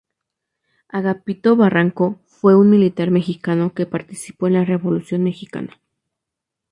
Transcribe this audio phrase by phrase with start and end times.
[0.89, 5.79] Agapito Barranco fue un militar mexicano que participó en la Revolución mexicana.